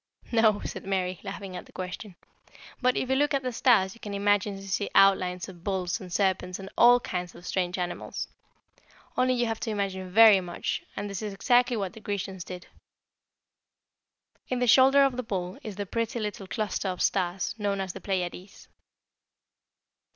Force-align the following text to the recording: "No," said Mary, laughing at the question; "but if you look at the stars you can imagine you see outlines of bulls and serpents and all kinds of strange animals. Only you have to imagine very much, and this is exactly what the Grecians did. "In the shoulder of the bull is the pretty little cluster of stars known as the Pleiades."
"No," 0.31 0.59
said 0.65 0.83
Mary, 0.83 1.19
laughing 1.21 1.55
at 1.55 1.67
the 1.67 1.71
question; 1.71 2.15
"but 2.81 2.97
if 2.97 3.07
you 3.07 3.15
look 3.15 3.35
at 3.35 3.43
the 3.43 3.51
stars 3.53 3.93
you 3.93 3.99
can 3.99 4.15
imagine 4.15 4.55
you 4.55 4.63
see 4.63 4.89
outlines 4.95 5.47
of 5.47 5.63
bulls 5.63 6.01
and 6.01 6.11
serpents 6.11 6.57
and 6.57 6.71
all 6.75 6.99
kinds 6.99 7.35
of 7.35 7.45
strange 7.45 7.77
animals. 7.77 8.27
Only 9.15 9.35
you 9.35 9.45
have 9.45 9.59
to 9.59 9.69
imagine 9.69 10.09
very 10.09 10.41
much, 10.41 10.81
and 10.97 11.07
this 11.07 11.21
is 11.21 11.35
exactly 11.35 11.77
what 11.77 11.93
the 11.93 11.99
Grecians 11.99 12.43
did. 12.43 12.65
"In 14.47 14.57
the 14.57 14.65
shoulder 14.65 15.03
of 15.03 15.17
the 15.17 15.21
bull 15.21 15.59
is 15.61 15.75
the 15.75 15.85
pretty 15.85 16.19
little 16.19 16.47
cluster 16.47 16.87
of 16.87 16.99
stars 16.99 17.53
known 17.59 17.79
as 17.79 17.93
the 17.93 18.01
Pleiades." 18.01 18.69